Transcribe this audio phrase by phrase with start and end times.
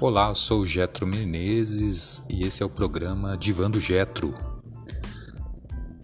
[0.00, 4.34] Olá, eu sou o Getro Menezes e esse é o programa Divando Getro.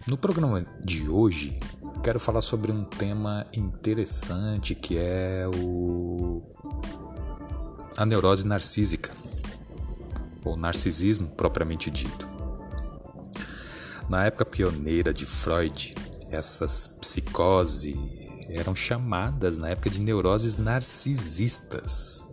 [0.07, 1.59] No programa de hoje,
[2.01, 6.41] quero falar sobre um tema interessante que é o
[7.97, 9.11] a neurose narcísica,
[10.45, 12.27] ou narcisismo propriamente dito.
[14.09, 15.93] Na época pioneira de Freud,
[16.31, 17.97] essas psicoses
[18.49, 22.30] eram chamadas na época de neuroses narcisistas.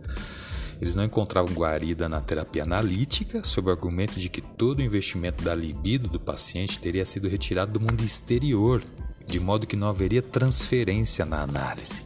[0.81, 5.43] Eles não encontravam guarida na terapia analítica, sob o argumento de que todo o investimento
[5.43, 8.81] da libido do paciente teria sido retirado do mundo exterior,
[9.27, 12.03] de modo que não haveria transferência na análise.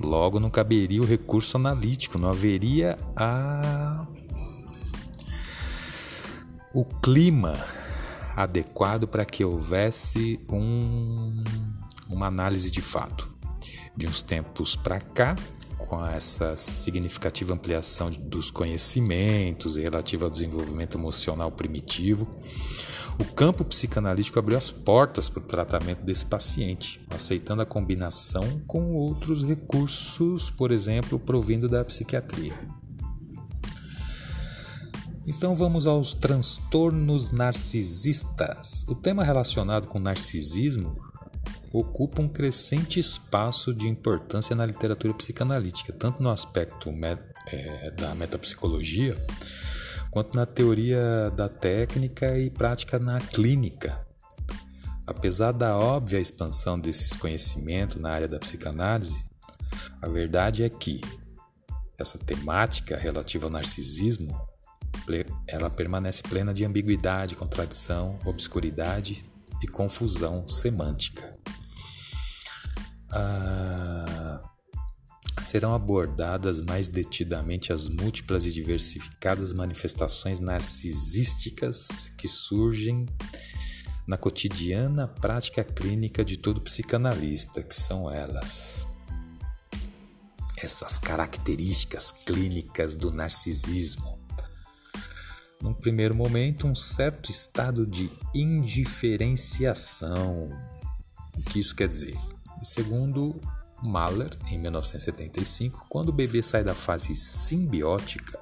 [0.00, 4.06] Logo, não caberia o recurso analítico, não haveria a...
[6.74, 7.64] o clima
[8.34, 11.44] adequado para que houvesse um...
[12.08, 13.28] uma análise de fato.
[13.96, 15.36] De uns tempos para cá,
[15.90, 22.30] com essa significativa ampliação dos conhecimentos relativa ao desenvolvimento emocional primitivo,
[23.18, 28.92] o campo psicanalítico abriu as portas para o tratamento desse paciente, aceitando a combinação com
[28.94, 32.54] outros recursos, por exemplo, provindo da psiquiatria.
[35.26, 38.84] Então vamos aos transtornos narcisistas.
[38.88, 41.09] O tema relacionado com narcisismo
[41.72, 48.14] ocupa um crescente espaço de importância na literatura psicanalítica, tanto no aspecto met é, da
[48.14, 49.16] metapsicologia,
[50.10, 54.04] quanto na teoria da técnica e prática na clínica.
[55.06, 59.24] Apesar da óbvia expansão desses conhecimentos na área da psicanálise,
[60.02, 61.00] a verdade é que
[61.98, 64.38] essa temática relativa ao narcisismo
[65.46, 69.24] ela permanece plena de ambiguidade, contradição, obscuridade
[69.62, 71.39] e confusão semântica
[73.12, 74.40] ah,
[75.42, 83.06] serão abordadas mais detidamente as múltiplas e diversificadas manifestações narcisísticas que surgem
[84.06, 88.86] na cotidiana prática clínica de todo psicanalista, que são elas.
[90.56, 94.20] Essas características clínicas do narcisismo.
[95.62, 100.48] Num primeiro momento, um certo estado de indiferenciação.
[101.36, 102.16] O que isso quer dizer?
[102.60, 103.40] E segundo
[103.82, 108.38] Mahler, em 1975, quando o bebê sai da fase simbiótica,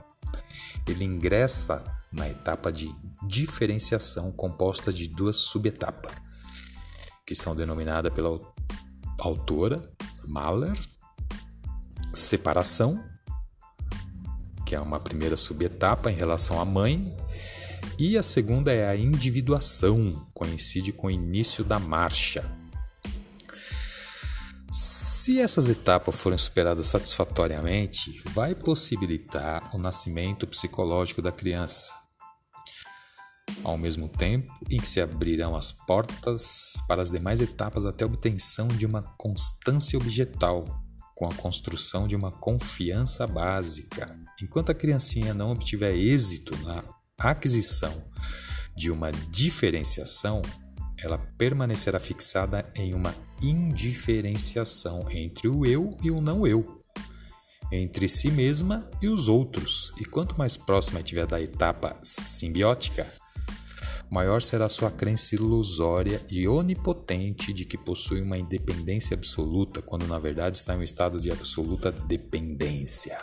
[0.86, 2.94] ele ingressa na etapa de
[3.26, 6.12] diferenciação composta de duas subetapas,
[7.26, 8.40] que são denominadas pela
[9.18, 9.82] autora
[10.26, 10.78] Mahler
[12.14, 13.02] separação,
[14.66, 17.16] que é uma primeira subetapa em relação à mãe,
[17.98, 22.57] e a segunda é a individuação, coincide com o início da marcha,
[24.78, 31.92] se essas etapas forem superadas satisfatoriamente, vai possibilitar o nascimento psicológico da criança,
[33.64, 38.06] ao mesmo tempo em que se abrirão as portas para as demais etapas até a
[38.06, 40.64] obtenção de uma constância objetal,
[41.16, 44.16] com a construção de uma confiança básica.
[44.40, 46.84] Enquanto a criancinha não obtiver êxito na
[47.18, 48.08] aquisição
[48.76, 50.40] de uma diferenciação,
[50.96, 53.12] ela permanecerá fixada em uma
[53.42, 56.80] indiferenciação entre o eu e o não eu,
[57.70, 59.92] entre si mesma e os outros.
[60.00, 63.06] E quanto mais próxima estiver da etapa simbiótica,
[64.10, 70.18] maior será sua crença ilusória e onipotente de que possui uma independência absoluta, quando na
[70.18, 73.18] verdade está em um estado de absoluta dependência.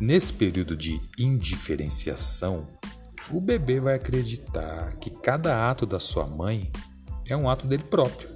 [0.00, 2.68] Nesse período de indiferenciação,
[3.30, 6.70] o bebê vai acreditar que cada ato da sua mãe
[7.28, 8.28] é um ato dele próprio.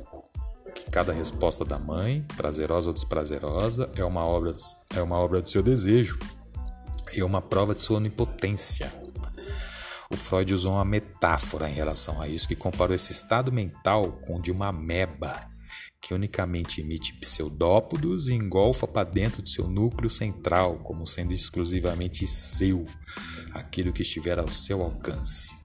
[0.75, 4.56] Que cada resposta da mãe, prazerosa ou desprazerosa, é uma obra,
[4.94, 6.19] é uma obra do seu desejo
[7.14, 8.92] e é uma prova de sua onipotência.
[10.10, 14.36] O Freud usou uma metáfora em relação a isso que comparou esse estado mental com
[14.36, 15.50] o de uma ameba
[16.03, 22.27] que unicamente emite pseudópodos e engolfa para dentro do seu núcleo central, como sendo exclusivamente
[22.27, 22.84] seu,
[23.54, 25.61] aquilo que estiver ao seu alcance.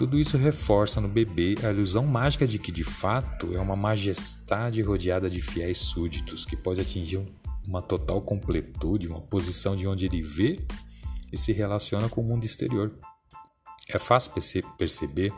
[0.00, 4.80] Tudo isso reforça no bebê a ilusão mágica de que, de fato, é uma majestade
[4.80, 7.22] rodeada de fiéis súditos que pode atingir
[7.68, 10.58] uma total completude, uma posição de onde ele vê
[11.30, 12.90] e se relaciona com o mundo exterior.
[13.90, 14.32] É fácil
[14.78, 15.34] perceber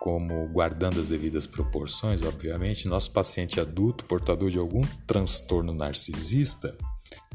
[0.00, 6.76] como, guardando as devidas proporções, obviamente, nosso paciente adulto portador de algum transtorno narcisista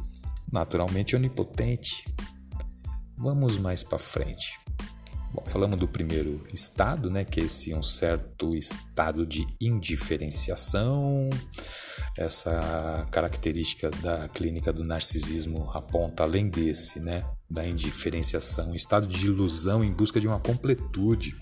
[0.51, 2.05] naturalmente onipotente.
[3.17, 4.57] Vamos mais para frente.
[5.33, 11.29] Bom, falamos do primeiro estado, né, que esse é um certo estado de indiferenciação.
[12.17, 19.25] Essa característica da clínica do narcisismo aponta além desse, né, da indiferenciação, um estado de
[19.25, 21.35] ilusão em busca de uma completude.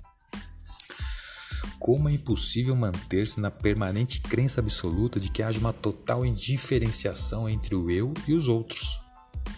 [1.80, 7.74] Como é impossível manter-se na permanente crença absoluta de que haja uma total indiferenciação entre
[7.74, 9.00] o eu e os outros,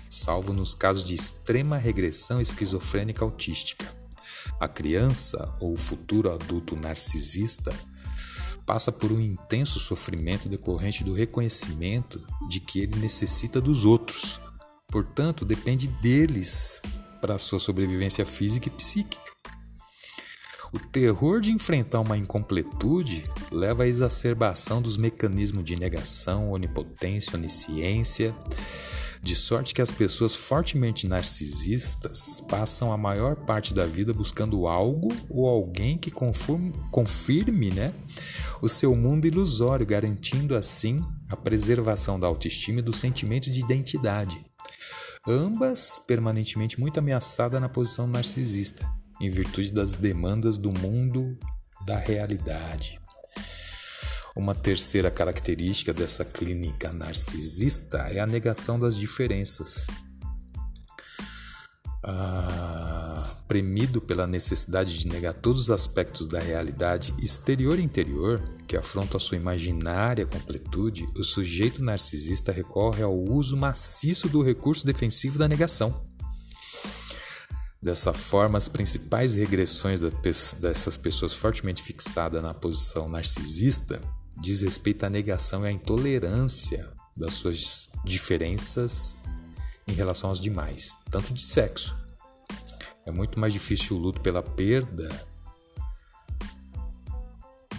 [0.08, 3.92] salvo nos casos de extrema regressão esquizofrênica autística.
[4.60, 7.74] A criança ou o futuro adulto narcisista
[8.68, 14.40] passa por um intenso sofrimento decorrente do reconhecimento de que ele necessita dos outros.
[14.88, 16.80] Portanto, depende deles
[17.20, 19.32] para sua sobrevivência física e psíquica.
[20.74, 28.34] O terror de enfrentar uma incompletude leva à exacerbação dos mecanismos de negação, onipotência, onisciência
[29.22, 35.10] de sorte que as pessoas fortemente narcisistas passam a maior parte da vida buscando algo
[35.30, 37.94] ou alguém que confirme né,
[38.62, 44.44] o seu mundo ilusório, garantindo assim a preservação da autoestima e do sentimento de identidade.
[45.28, 48.90] Ambas permanentemente muito ameaçadas na posição narcisista,
[49.22, 51.38] em virtude das demandas do mundo
[51.86, 53.00] da realidade.
[54.36, 59.88] Uma terceira característica dessa clínica narcisista é a negação das diferenças.
[62.04, 68.76] Ah, premido pela necessidade de negar todos os aspectos da realidade exterior e interior que
[68.76, 75.38] afrontam a sua imaginária completude, o sujeito narcisista recorre ao uso maciço do recurso defensivo
[75.38, 76.10] da negação.
[77.82, 84.00] Dessa forma, as principais regressões dessas pessoas fortemente fixadas na posição narcisista
[84.40, 86.88] diz respeito à negação e à intolerância
[87.18, 89.18] das suas diferenças
[89.88, 91.96] em relação aos demais, tanto de sexo.
[93.04, 95.10] É muito mais difícil o luto pela perda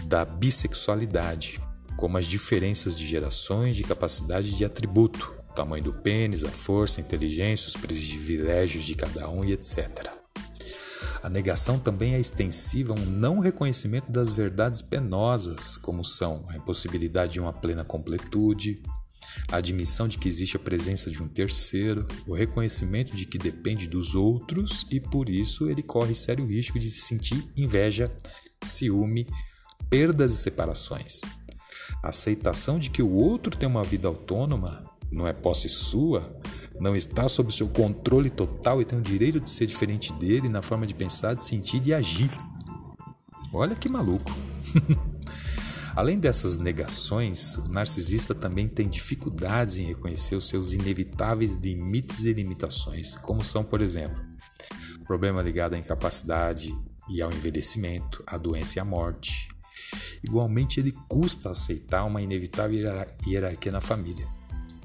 [0.06, 1.60] da bissexualidade,
[1.96, 7.04] como as diferenças de gerações, de capacidade de atributo, tamanho do pênis, a força, a
[7.04, 10.10] inteligência, os privilégios de cada um e etc.
[11.22, 16.56] A negação também é extensiva a um não reconhecimento das verdades penosas, como são a
[16.56, 18.82] impossibilidade de uma plena completude,
[19.50, 23.86] a admissão de que existe a presença de um terceiro, o reconhecimento de que depende
[23.86, 28.10] dos outros e por isso ele corre sério risco de se sentir inveja,
[28.60, 29.26] ciúme,
[29.88, 31.20] perdas e separações.
[32.02, 36.40] A aceitação de que o outro tem uma vida autônoma, não é posse sua,
[36.80, 40.62] não está sob seu controle total e tem o direito de ser diferente dele na
[40.62, 42.30] forma de pensar, de sentir e agir.
[43.52, 44.32] Olha que maluco!
[45.94, 52.32] Além dessas negações, o narcisista também tem dificuldades em reconhecer os seus inevitáveis limites e
[52.32, 54.18] limitações, como são, por exemplo,
[55.06, 56.74] problema ligado à incapacidade
[57.10, 59.48] e ao envelhecimento, à doença e à morte.
[60.24, 64.26] Igualmente, ele custa aceitar uma inevitável hierarquia na família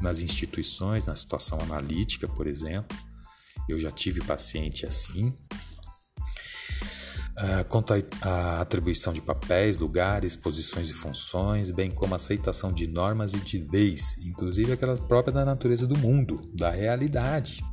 [0.01, 2.97] nas instituições, na situação analítica, por exemplo.
[3.67, 5.33] Eu já tive paciente assim.
[7.37, 12.87] Uh, quanto à atribuição de papéis, lugares, posições e funções, bem como a aceitação de
[12.87, 17.63] normas e de leis, inclusive aquelas próprias da natureza do mundo, da realidade.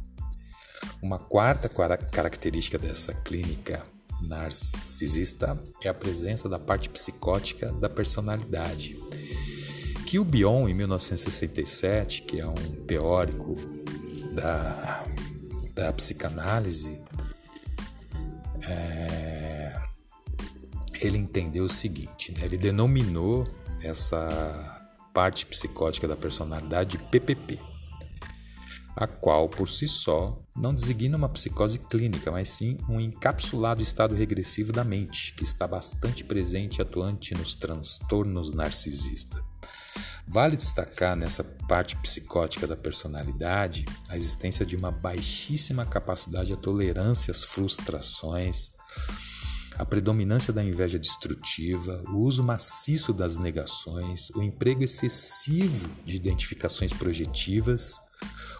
[1.02, 3.82] Uma quarta característica dessa clínica
[4.20, 9.02] narcisista é a presença da parte psicótica da personalidade
[10.14, 13.56] que o Bion, em 1967, que é um teórico
[14.32, 15.04] da,
[15.74, 17.02] da psicanálise,
[18.62, 19.76] é,
[21.02, 22.44] ele entendeu o seguinte: né?
[22.44, 23.48] ele denominou
[23.82, 27.58] essa parte psicótica da personalidade de PPP,
[28.94, 34.14] a qual por si só não designa uma psicose clínica, mas sim um encapsulado estado
[34.14, 39.42] regressivo da mente, que está bastante presente e atuante nos transtornos narcisistas.
[40.26, 47.30] Vale destacar nessa parte psicótica da personalidade a existência de uma baixíssima capacidade à tolerância
[47.30, 48.72] às frustrações,
[49.76, 56.92] a predominância da inveja destrutiva, o uso maciço das negações, o emprego excessivo de identificações
[56.92, 58.00] projetivas,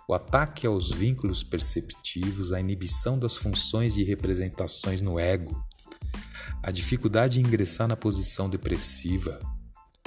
[0.08, 5.64] o ataque aos vínculos perceptivos, a inibição das funções de representações no ego,
[6.62, 9.38] a dificuldade em ingressar na posição depressiva,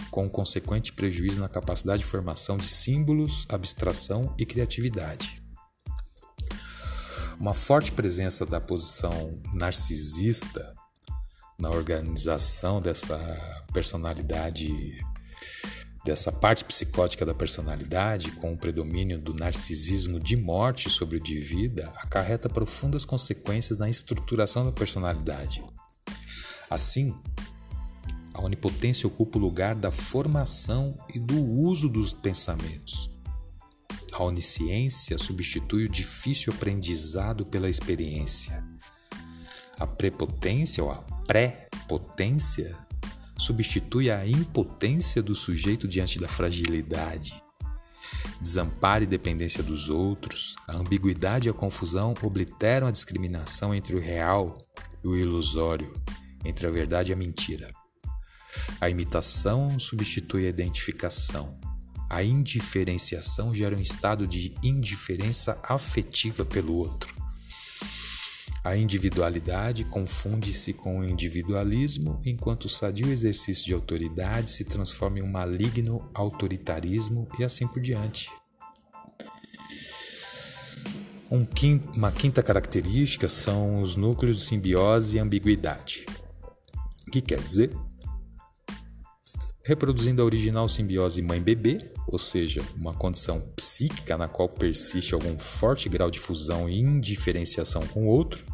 [0.09, 5.41] com consequente prejuízo na capacidade de formação de símbolos, abstração e criatividade.
[7.39, 10.75] Uma forte presença da posição narcisista
[11.59, 13.17] na organização dessa
[13.73, 14.97] personalidade
[16.07, 21.37] dessa parte psicótica da personalidade, com o predomínio do narcisismo de morte sobre o de
[21.37, 25.61] vida, acarreta profundas consequências na estruturação da personalidade.
[26.69, 27.13] Assim,
[28.37, 33.09] a onipotência ocupa o lugar da formação e do uso dos pensamentos.
[34.13, 38.63] A onisciência substitui o difícil aprendizado pela experiência.
[39.79, 42.77] A prepotência ou a pré-potência
[43.35, 47.41] substitui a impotência do sujeito diante da fragilidade.
[48.39, 53.99] Desamparo e dependência dos outros, a ambiguidade e a confusão obliteram a discriminação entre o
[53.99, 54.55] real
[55.03, 55.91] e o ilusório,
[56.45, 57.73] entre a verdade e a mentira.
[58.79, 61.57] A imitação substitui a identificação.
[62.09, 67.15] A indiferenciação gera um estado de indiferença afetiva pelo outro.
[68.63, 75.21] A individualidade confunde-se com o individualismo, enquanto o sadio exercício de autoridade se transforma em
[75.21, 78.29] um maligno autoritarismo e assim por diante.
[81.31, 81.47] Um
[81.95, 86.05] uma quinta característica são os núcleos de simbiose e ambiguidade.
[87.07, 87.71] O que quer dizer?
[89.67, 95.89] Reproduzindo a original simbiose mãe-bebê, ou seja, uma condição psíquica na qual persiste algum forte
[95.89, 98.45] grau de fusão e indiferenciação com o outro,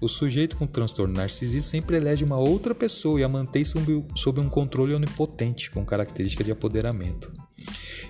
[0.00, 4.48] o sujeito com transtorno narcisista sempre elege uma outra pessoa e a mantém sob um
[4.48, 7.30] controle onipotente, com característica de apoderamento.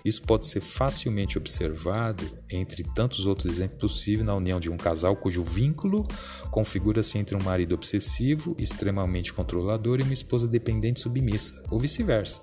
[0.05, 5.17] Isso pode ser facilmente observado, entre tantos outros exemplos possíveis, na união de um casal
[5.17, 6.07] cujo vínculo
[6.51, 12.43] configura-se entre um marido obsessivo, extremamente controlador e uma esposa dependente submissa, ou vice-versa.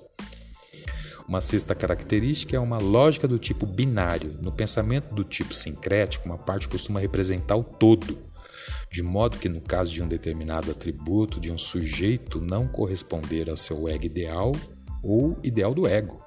[1.28, 4.38] Uma sexta característica é uma lógica do tipo binário.
[4.42, 8.28] No pensamento do tipo sincrético, uma parte costuma representar o todo
[8.92, 13.58] de modo que, no caso de um determinado atributo de um sujeito não corresponder ao
[13.58, 14.54] seu ego ideal
[15.04, 16.22] ou ideal do ego,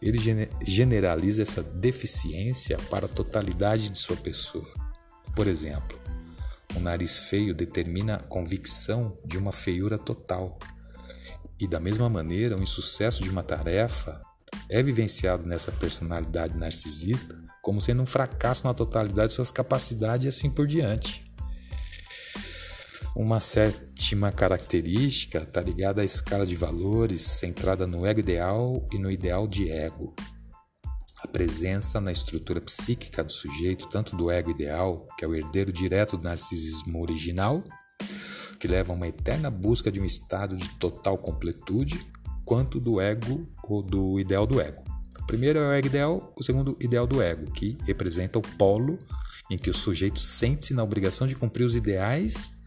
[0.00, 0.18] ele
[0.66, 4.68] generaliza essa deficiência para a totalidade de sua pessoa.
[5.34, 5.98] Por exemplo,
[6.74, 10.58] um nariz feio determina a convicção de uma feiura total.
[11.58, 14.20] E da mesma maneira, o insucesso de uma tarefa
[14.68, 20.28] é vivenciado nessa personalidade narcisista como sendo um fracasso na totalidade de suas capacidades e
[20.28, 21.29] assim por diante.
[23.16, 29.10] Uma sétima característica está ligada à escala de valores centrada no ego ideal e no
[29.10, 30.14] ideal de ego.
[31.20, 35.72] A presença na estrutura psíquica do sujeito, tanto do ego ideal, que é o herdeiro
[35.72, 37.64] direto do narcisismo original,
[38.60, 42.00] que leva a uma eterna busca de um estado de total completude,
[42.44, 44.84] quanto do ego ou do ideal do ego.
[45.20, 48.98] O primeiro é o ego ideal, o segundo, ideal do ego, que representa o polo
[49.50, 52.59] em que o sujeito sente-se na obrigação de cumprir os ideais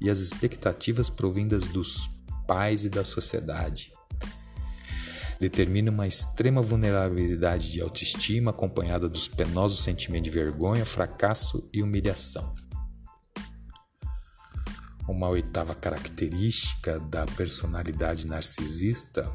[0.00, 2.08] e as expectativas provindas dos
[2.46, 3.92] pais e da sociedade.
[5.38, 12.54] Determina uma extrema vulnerabilidade de autoestima acompanhada dos penosos sentimentos de vergonha, fracasso e humilhação.
[15.08, 19.30] Uma oitava característica da personalidade narcisista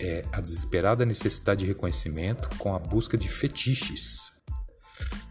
[0.00, 4.30] é a desesperada necessidade de reconhecimento com a busca de fetiches,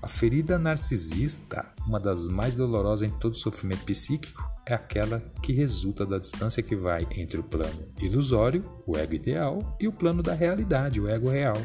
[0.08, 6.06] a ferida narcisista, uma das mais dolorosas em todo sofrimento psíquico, é aquela que resulta
[6.06, 10.34] da distância que vai entre o plano ilusório, o ego ideal, e o plano da
[10.34, 11.58] realidade, o ego real.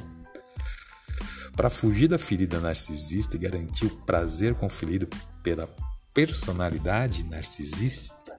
[1.55, 5.07] Para fugir da ferida narcisista e garantir o prazer conferido
[5.41, 5.69] pela
[6.13, 8.37] personalidade narcisista,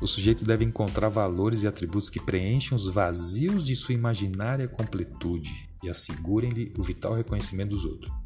[0.00, 5.68] o sujeito deve encontrar valores e atributos que preenchem os vazios de sua imaginária completude
[5.82, 8.25] e assegurem-lhe o vital reconhecimento dos outros.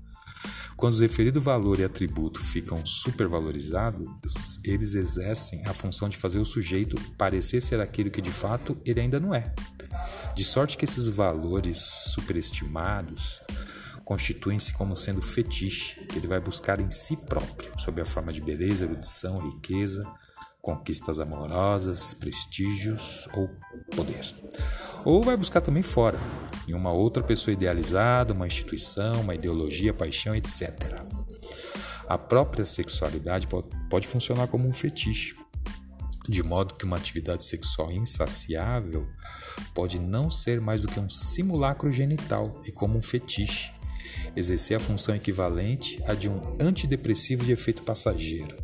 [0.81, 4.09] Quando os referidos valor e atributo ficam supervalorizados,
[4.65, 8.99] eles exercem a função de fazer o sujeito parecer ser aquilo que de fato ele
[8.99, 9.55] ainda não é.
[10.35, 11.77] De sorte que esses valores
[12.15, 13.43] superestimados
[14.07, 18.41] constituem-se como sendo fetiche que ele vai buscar em si próprio, sob a forma de
[18.41, 20.11] beleza, erudição, riqueza,
[20.61, 23.49] conquistas amorosas, prestígios ou
[23.95, 24.35] poder.
[25.05, 26.19] Ou vai buscar também fora,
[26.69, 31.05] em uma outra pessoa idealizada, uma instituição, uma ideologia, paixão, etc.
[32.07, 33.49] A própria sexualidade
[33.88, 35.35] pode funcionar como um fetiche,
[36.29, 39.07] de modo que uma atividade sexual insaciável
[39.75, 43.73] pode não ser mais do que um simulacro genital e, como um fetiche,
[44.37, 48.57] exercer a função equivalente à de um antidepressivo de efeito passageiro.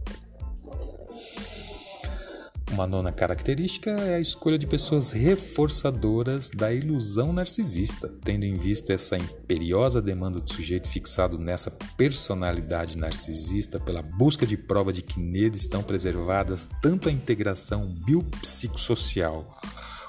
[2.70, 8.92] Uma nona característica é a escolha de pessoas reforçadoras da ilusão narcisista, tendo em vista
[8.92, 15.20] essa imperiosa demanda do sujeito fixado nessa personalidade narcisista pela busca de prova de que
[15.20, 19.60] nele estão preservadas tanto a integração biopsicossocial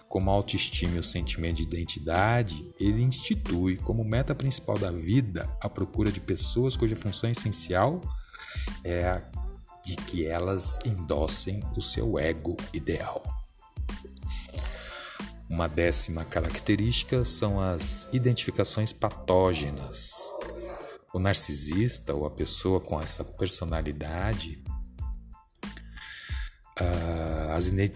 [0.08, 5.50] como a autoestima e o sentimento de identidade, ele institui como meta principal da vida
[5.62, 8.02] a procura de pessoas cuja função essencial
[8.84, 9.22] é a
[9.88, 13.24] de que elas endossem o seu ego ideal.
[15.50, 20.12] Uma décima característica são as identificações patógenas.
[21.13, 24.62] O narcisista ou a pessoa com essa personalidade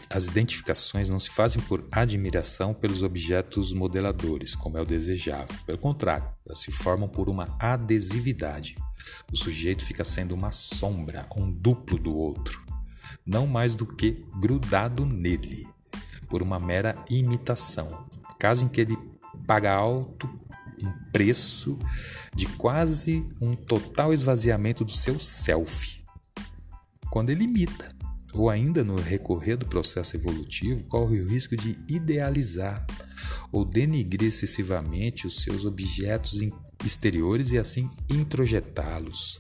[0.10, 5.56] as identificações não se fazem por admiração pelos objetos modeladores, como é o desejável.
[5.66, 8.76] Pelo contrário, elas se formam por uma adesividade.
[9.32, 12.62] O sujeito fica sendo uma sombra, um duplo do outro,
[13.26, 15.68] não mais do que grudado nele,
[16.28, 18.08] por uma mera imitação.
[18.40, 18.98] Caso em que ele
[19.46, 20.28] paga alto
[20.82, 21.78] um preço
[22.36, 26.02] de quase um total esvaziamento do seu self.
[27.12, 27.94] Quando ele imita,
[28.34, 32.86] ou ainda no recorrer do processo evolutivo, corre o risco de idealizar
[33.52, 36.40] ou denigrir excessivamente os seus objetos
[36.84, 39.38] exteriores e assim introjetá-los.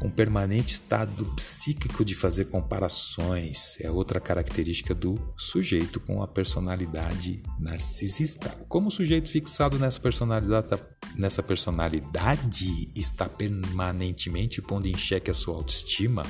[0.00, 7.42] Um permanente estado psíquico de fazer comparações é outra característica do sujeito com a personalidade
[7.58, 8.56] narcisista.
[8.68, 10.80] Como o sujeito fixado nessa personalidade,
[11.16, 16.24] nessa personalidade está permanentemente pondo em xeque a sua autoestima,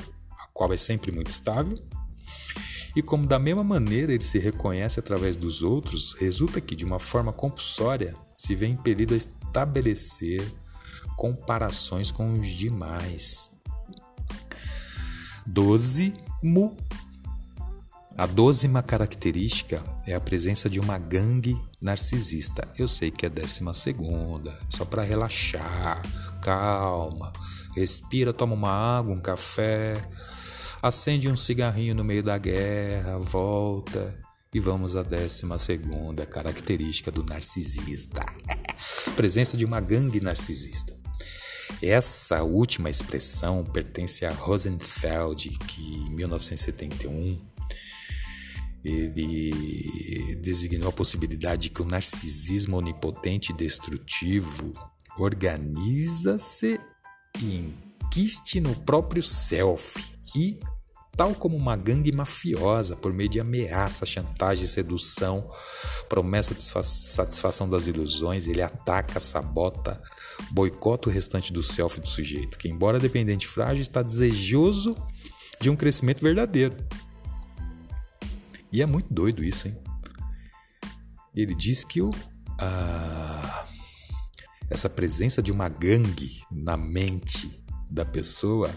[0.59, 1.79] qual é sempre muito estável.
[2.93, 6.99] E como da mesma maneira ele se reconhece através dos outros, resulta que de uma
[6.99, 10.45] forma compulsória se vê impelido a estabelecer
[11.15, 13.51] comparações com os demais.
[15.47, 16.75] Dozimo.
[18.17, 22.67] A dozima característica é a presença de uma gangue narcisista.
[22.77, 26.01] Eu sei que é décima segunda, só para relaxar,
[26.41, 27.31] calma,
[27.73, 30.05] respira, toma uma água, um café,
[30.81, 34.17] acende um cigarrinho no meio da guerra, volta
[34.53, 38.25] e vamos à décima segunda característica do narcisista.
[39.15, 40.97] Presença de uma gangue narcisista.
[41.81, 47.39] Essa última expressão pertence a Rosenfeld, que em 1971
[48.83, 54.71] ele designou a possibilidade de que o narcisismo onipotente e destrutivo
[55.17, 56.79] organiza-se
[57.39, 60.01] e enquiste no próprio self
[60.35, 60.59] e
[61.19, 65.51] tal como uma gangue mafiosa, por meio de ameaça, chantagem, sedução,
[66.07, 70.01] promessa de satisfação das ilusões, ele ataca, sabota,
[70.49, 74.95] boicota o restante do self do sujeito, que, embora dependente frágil, está desejoso
[75.59, 76.77] de um crescimento verdadeiro.
[78.71, 79.77] E é muito doido isso, hein?
[81.35, 82.11] Ele diz que o,
[82.57, 83.65] a,
[84.69, 88.71] essa presença de uma gangue na mente da pessoa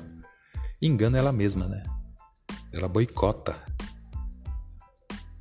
[0.80, 1.84] engana ela mesma, né?
[2.72, 3.56] Ela boicota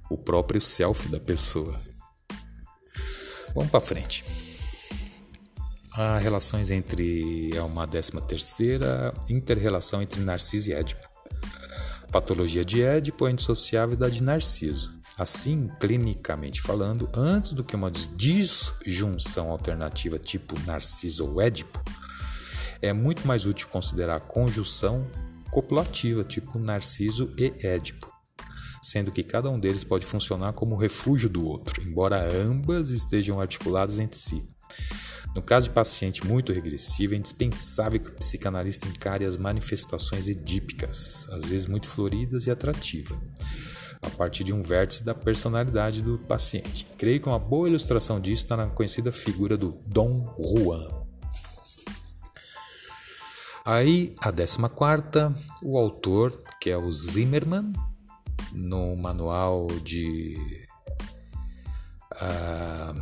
[0.09, 1.79] o próprio self da pessoa.
[3.55, 4.23] Vamos para frente.
[5.93, 11.07] Há relações entre é uma décima terceira inter-relação entre Narciso e Édipo.
[12.11, 15.01] Patologia de Édipo é indissociável da de Narciso.
[15.17, 21.81] Assim, clinicamente falando, antes do que uma disjunção alternativa tipo Narciso ou Édipo,
[22.81, 25.07] é muito mais útil considerar a conjunção
[25.51, 28.09] copulativa, tipo Narciso e Édipo,
[28.81, 33.99] sendo que cada um deles pode funcionar como refúgio do outro, embora ambas estejam articuladas
[33.99, 34.47] entre si.
[35.35, 41.27] No caso de paciente muito regressivo, é indispensável que o psicanalista encare as manifestações edípicas,
[41.29, 43.17] às vezes muito floridas e atrativas,
[44.01, 46.85] a partir de um vértice da personalidade do paciente.
[46.97, 51.00] Creio que uma boa ilustração disso está na conhecida figura do Dom Juan.
[53.63, 57.71] Aí, a 14, o autor, que é o Zimmerman,
[58.51, 60.35] no manual de
[62.15, 63.01] uh,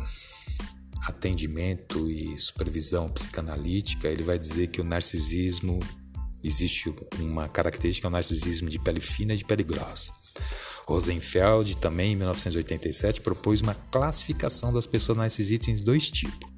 [1.08, 5.80] atendimento e supervisão psicanalítica, ele vai dizer que o narcisismo
[6.44, 10.12] existe uma característica, é o narcisismo de pele fina e de pele grossa.
[10.86, 16.49] Rosenfeld, também em 1987, propôs uma classificação das pessoas narcisistas em dois tipos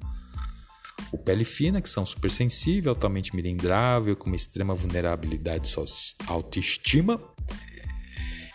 [1.13, 5.85] o pele fina, que são super sensíveis, altamente melindrável, com uma extrema vulnerabilidade sua
[6.25, 7.21] autoestima.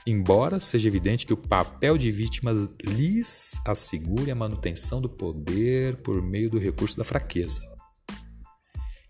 [0.05, 6.21] Embora seja evidente que o papel de vítimas lhes assegure a manutenção do poder por
[6.21, 7.63] meio do recurso da fraqueza.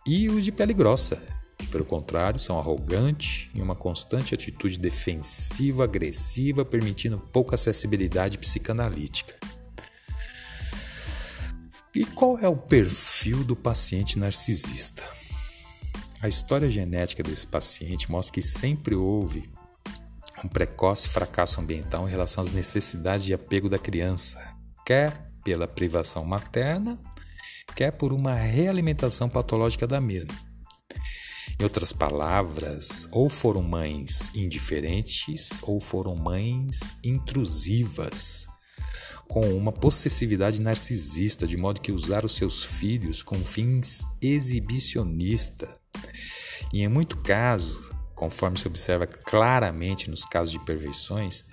[0.06, 1.16] E os de pele grossa,
[1.56, 9.34] que pelo contrário são arrogantes e uma constante atitude defensiva, agressiva, permitindo pouca acessibilidade psicanalítica.
[11.98, 15.02] E qual é o perfil do paciente narcisista?
[16.22, 19.50] A história genética desse paciente mostra que sempre houve
[20.44, 24.40] um precoce fracasso ambiental em relação às necessidades de apego da criança,
[24.86, 26.96] quer pela privação materna,
[27.74, 30.38] quer por uma realimentação patológica da mesma.
[31.58, 38.46] Em outras palavras, ou foram mães indiferentes ou foram mães intrusivas,
[39.28, 45.68] com uma possessividade narcisista, de modo que usaram seus filhos com fins exibicionistas.
[46.72, 51.44] E em muito caso, conforme se observa claramente nos casos de perversões,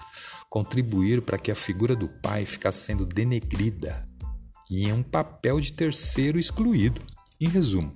[0.49, 4.07] contribuíram para que a figura do pai ficasse sendo denegrida
[4.71, 7.01] e em um papel de terceiro excluído.
[7.41, 7.93] Em resumo,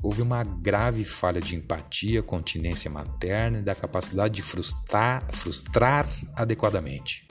[0.00, 7.29] houve uma grave falha de empatia, continência materna e da capacidade de frustrar, frustrar adequadamente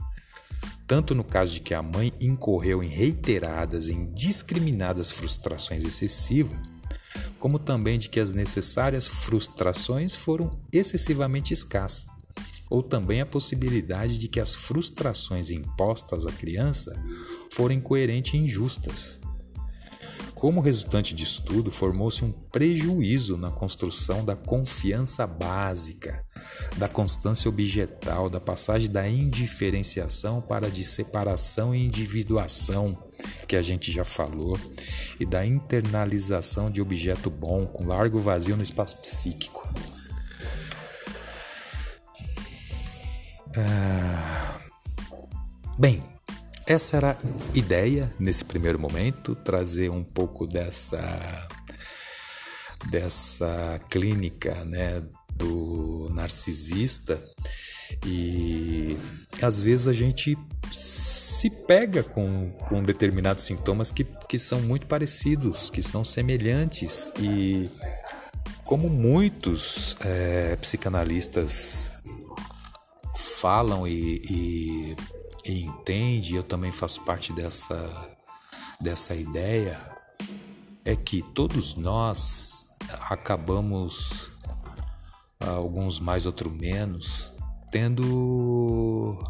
[0.89, 6.57] tanto no caso de que a mãe incorreu em reiteradas e indiscriminadas frustrações excessivas,
[7.37, 12.07] como também de que as necessárias frustrações foram excessivamente escassas,
[12.71, 16.99] ou também a possibilidade de que as frustrações impostas à criança
[17.51, 19.21] foram incoerentes e injustas,
[20.39, 26.25] como resultante disso tudo, formou-se um prejuízo na construção da confiança básica,
[26.77, 32.97] da constância objetal, da passagem da indiferenciação para a de separação e individuação,
[33.49, 34.57] que a gente já falou,
[35.19, 39.67] e da internalização de objeto bom com largo vazio no espaço psíquico.
[43.57, 44.57] Ah,
[45.77, 46.01] bem,
[46.69, 51.47] essa era a ideia nesse primeiro momento, trazer um pouco dessa
[52.89, 55.03] dessa clínica, né,
[55.33, 57.21] do narcisista.
[58.05, 58.95] E
[59.41, 60.37] às vezes a gente
[60.71, 67.11] se pega com, com determinados sintomas que, que são muito parecidos, que são semelhantes.
[67.19, 67.67] E
[68.63, 71.91] como muitos é, psicanalistas
[73.15, 74.95] falam e, e
[75.51, 78.17] entende, eu também faço parte dessa,
[78.79, 79.79] dessa ideia,
[80.85, 82.65] é que todos nós
[83.09, 84.31] acabamos,
[85.39, 87.33] alguns mais, outros menos,
[87.71, 89.23] tendo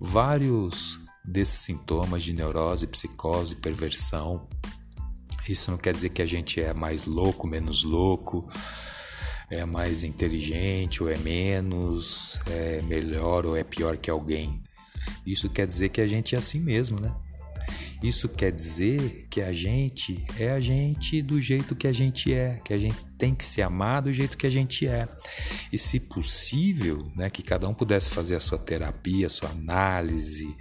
[0.00, 4.48] vários desses sintomas de neurose, psicose, perversão.
[5.48, 8.50] Isso não quer dizer que a gente é mais louco, menos louco,
[9.50, 14.62] é mais inteligente ou é menos, é melhor ou é pior que alguém.
[15.26, 17.14] Isso quer dizer que a gente é assim mesmo, né?
[18.02, 22.60] Isso quer dizer que a gente é a gente do jeito que a gente é,
[22.64, 25.08] que a gente tem que se amar do jeito que a gente é.
[25.72, 30.56] E se possível, né, que cada um pudesse fazer a sua terapia, a sua análise,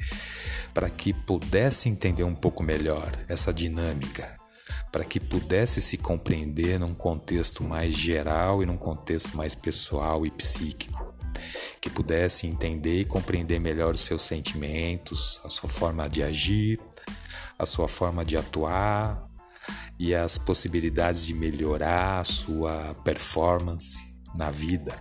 [0.73, 4.35] para que pudesse entender um pouco melhor essa dinâmica,
[4.91, 10.31] para que pudesse se compreender num contexto mais geral e num contexto mais pessoal e
[10.31, 11.17] psíquico
[11.79, 16.79] que pudesse entender e compreender melhor os seus sentimentos, a sua forma de agir,
[17.57, 19.27] a sua forma de atuar
[19.99, 23.99] e as possibilidades de melhorar a sua performance
[24.35, 24.95] na vida.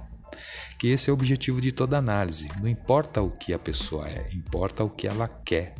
[0.78, 2.48] Que esse é o objetivo de toda análise.
[2.60, 5.74] Não importa o que a pessoa é, importa o que ela quer,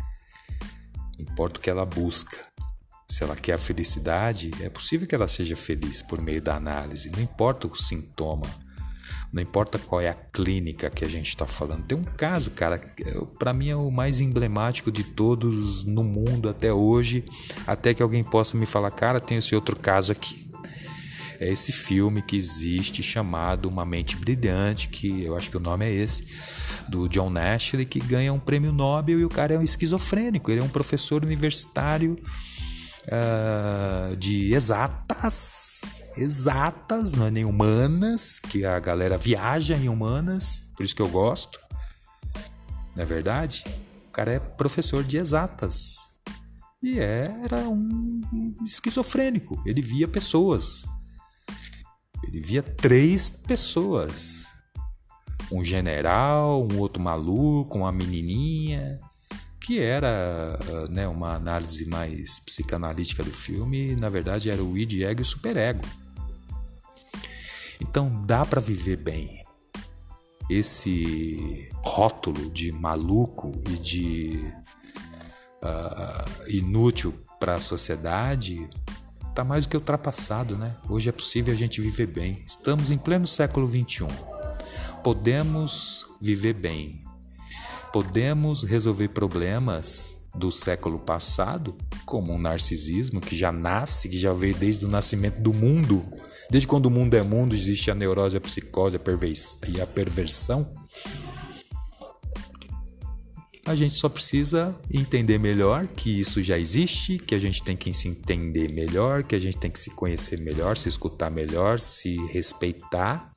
[1.18, 2.38] importa o que ela busca.
[3.08, 7.10] Se ela quer a felicidade, é possível que ela seja feliz por meio da análise,
[7.10, 8.66] não importa o sintoma
[9.32, 11.84] não importa qual é a clínica que a gente está falando.
[11.84, 12.80] Tem um caso, cara,
[13.38, 17.24] para mim é o mais emblemático de todos no mundo até hoje,
[17.66, 20.46] até que alguém possa me falar, cara, tem esse outro caso aqui.
[21.38, 25.84] É esse filme que existe chamado Uma Mente Brilhante, que eu acho que o nome
[25.84, 26.26] é esse,
[26.88, 30.60] do John Nashley, que ganha um prêmio Nobel e o cara é um esquizofrênico, ele
[30.60, 32.18] é um professor universitário
[33.06, 40.84] uh, de exatas, exatas, não é nem humanas, que a galera viaja em humanas, por
[40.84, 41.58] isso que eu gosto.
[42.94, 43.64] Não é verdade?
[44.08, 45.96] O cara é professor de exatas.
[46.82, 48.20] E era um
[48.64, 49.60] esquizofrênico.
[49.66, 50.84] Ele via pessoas.
[52.26, 54.46] Ele via três pessoas.
[55.50, 58.98] Um general, um outro maluco, uma menininha
[59.66, 60.57] que era
[60.88, 65.24] né, uma análise mais psicanalítica do filme, na verdade era o id, ego e o
[65.24, 65.85] superego.
[67.81, 69.44] Então dá para viver bem.
[70.48, 74.55] Esse rótulo de maluco e de
[75.61, 78.70] uh, inútil para a sociedade
[79.29, 80.76] está mais do que ultrapassado, né?
[80.88, 82.44] Hoje é possível a gente viver bem.
[82.46, 84.07] Estamos em pleno século XXI.
[85.02, 87.05] Podemos viver bem,
[87.96, 94.54] podemos resolver problemas do século passado, como o narcisismo, que já nasce, que já veio
[94.54, 96.04] desde o nascimento do mundo.
[96.50, 100.70] Desde quando o mundo é mundo, existe a neurose, a psicose a e a perversão.
[103.64, 107.94] A gente só precisa entender melhor que isso já existe, que a gente tem que
[107.94, 112.14] se entender melhor, que a gente tem que se conhecer melhor, se escutar melhor, se
[112.26, 113.32] respeitar.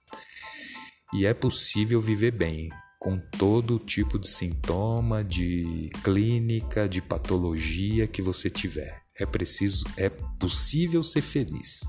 [1.14, 2.70] E é possível viver bem
[3.00, 9.02] com todo tipo de sintoma, de clínica, de patologia que você tiver.
[9.18, 11.80] É preciso, é possível ser feliz.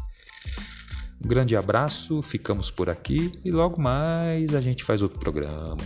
[1.23, 5.77] Um grande abraço, ficamos por aqui e logo mais a gente faz outro programa.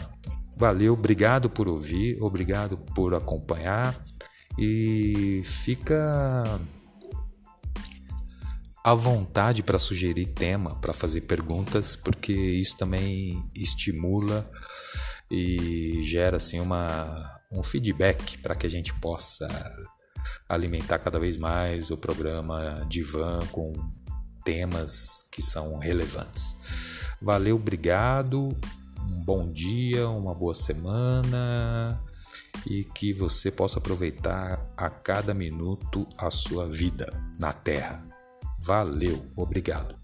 [0.59, 4.01] Valeu, obrigado por ouvir, obrigado por acompanhar
[4.59, 6.61] e fica
[8.85, 14.49] à vontade para sugerir tema, para fazer perguntas, porque isso também estimula
[15.31, 19.49] e gera assim uma um feedback para que a gente possa
[20.49, 23.73] alimentar cada vez mais o programa Divan com
[24.45, 26.57] temas que são relevantes.
[27.21, 28.57] Valeu, obrigado
[29.09, 32.01] um bom dia, uma boa semana
[32.67, 38.05] e que você possa aproveitar a cada minuto a sua vida na Terra.
[38.59, 40.04] Valeu, obrigado.